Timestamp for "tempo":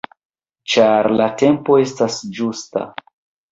1.43-1.79